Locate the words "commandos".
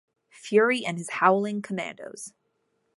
1.61-2.33